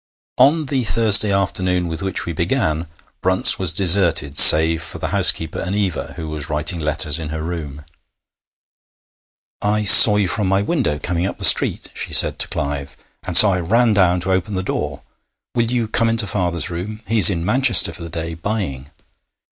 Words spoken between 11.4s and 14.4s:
street,' she said to Clive, 'and so I ran down to